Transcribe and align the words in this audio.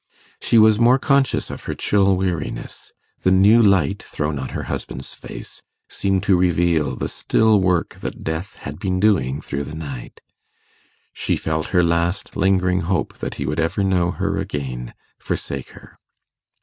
She 0.41 0.57
was 0.57 0.79
more 0.79 0.97
conscious 0.97 1.51
of 1.51 1.65
her 1.65 1.75
chill 1.75 2.17
weariness: 2.17 2.91
the 3.21 3.29
new 3.29 3.61
light 3.61 4.01
thrown 4.01 4.39
on 4.39 4.49
her 4.49 4.63
husband's 4.63 5.13
face 5.13 5.61
seemed 5.89 6.23
to 6.23 6.35
reveal 6.35 6.95
the 6.95 7.07
still 7.07 7.61
work 7.61 7.97
that 7.99 8.23
death 8.23 8.55
had 8.55 8.79
been 8.79 8.99
doing 8.99 9.41
through 9.41 9.65
the 9.65 9.75
night; 9.75 10.19
she 11.13 11.35
felt 11.35 11.67
her 11.67 11.83
last 11.83 12.35
lingering 12.35 12.81
hope 12.81 13.19
that 13.19 13.35
he 13.35 13.45
would 13.45 13.59
ever 13.59 13.83
know 13.83 14.09
her 14.09 14.37
again 14.39 14.95
forsake 15.19 15.69
her. 15.73 15.99